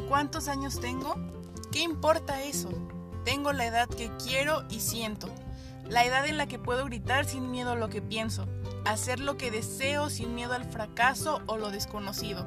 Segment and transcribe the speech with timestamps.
[0.00, 1.14] cuántos años tengo?
[1.70, 2.70] ¿Qué importa eso?
[3.24, 5.28] Tengo la edad que quiero y siento.
[5.88, 8.46] La edad en la que puedo gritar sin miedo a lo que pienso,
[8.84, 12.46] hacer lo que deseo sin miedo al fracaso o lo desconocido.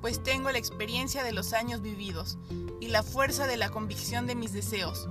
[0.00, 2.38] Pues tengo la experiencia de los años vividos
[2.80, 5.08] y la fuerza de la convicción de mis deseos.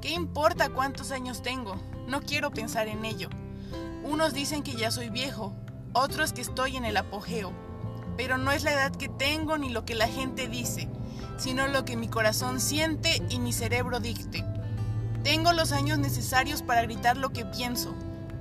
[0.00, 1.76] ¿Qué importa cuántos años tengo?
[2.06, 3.28] No quiero pensar en ello.
[4.02, 5.54] Unos dicen que ya soy viejo,
[5.92, 7.52] otros que estoy en el apogeo.
[8.20, 10.90] Pero no es la edad que tengo ni lo que la gente dice,
[11.38, 14.44] sino lo que mi corazón siente y mi cerebro dicte.
[15.24, 17.94] Tengo los años necesarios para gritar lo que pienso,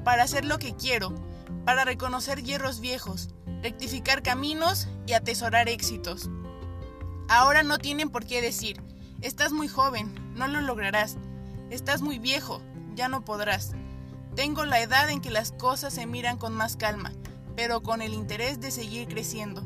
[0.04, 1.16] para hacer lo que quiero,
[1.64, 3.30] para reconocer hierros viejos,
[3.64, 6.30] rectificar caminos y atesorar éxitos.
[7.30, 8.84] Ahora no tienen por qué decir,
[9.22, 11.16] estás muy joven, no lo lograrás,
[11.70, 12.62] estás muy viejo,
[12.96, 13.72] ya no podrás.
[14.36, 17.14] Tengo la edad en que las cosas se miran con más calma,
[17.60, 19.62] pero con el interés de seguir creciendo.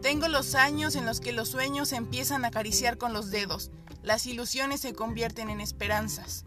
[0.00, 3.72] Tengo los años en los que los sueños empiezan a acariciar con los dedos,
[4.04, 6.44] las ilusiones se convierten en esperanzas.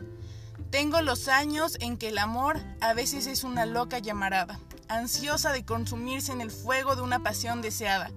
[0.70, 5.66] Tengo los años en que el amor a veces es una loca llamarada, ansiosa de
[5.66, 8.12] consumirse en el fuego de una pasión deseada,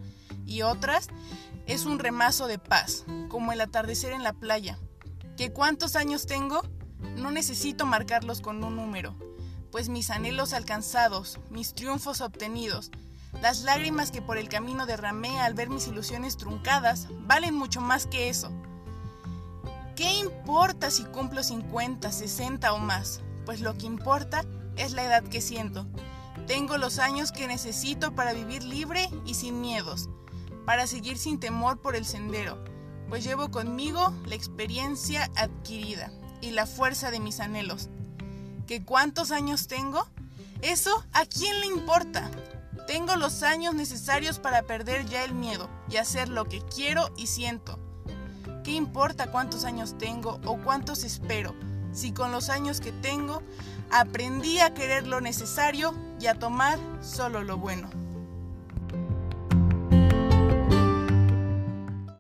[0.47, 1.09] y otras
[1.67, 4.79] es un remazo de paz, como el atardecer en la playa.
[5.37, 6.63] ¿Qué cuántos años tengo?
[7.17, 9.17] No necesito marcarlos con un número,
[9.77, 12.91] pues mis anhelos alcanzados, mis triunfos obtenidos,
[13.43, 18.07] las lágrimas que por el camino derramé al ver mis ilusiones truncadas, valen mucho más
[18.07, 18.51] que eso.
[19.95, 23.21] ¿Qué importa si cumplo 50, 60 o más?
[23.45, 24.47] Pues lo que importa
[24.79, 25.87] es la edad que siento.
[26.47, 30.09] Tengo los años que necesito para vivir libre y sin miedos,
[30.65, 32.65] para seguir sin temor por el sendero,
[33.11, 36.11] pues llevo conmigo la experiencia adquirida
[36.41, 37.91] y la fuerza de mis anhelos.
[38.67, 40.07] ¿Que cuántos años tengo?
[40.63, 42.31] Eso a quién le importa.
[42.87, 47.27] Tengo los años necesarios para perder ya el miedo y hacer lo que quiero y
[47.27, 47.81] siento
[48.67, 51.55] ¿Qué importa cuántos años tengo o cuántos espero?
[51.93, 53.41] Si con los años que tengo
[53.93, 57.89] aprendí a querer lo necesario y a tomar solo lo bueno.